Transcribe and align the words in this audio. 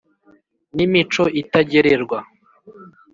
n' 0.75 0.77
imico 0.85 1.23
itagererwa, 1.41 2.19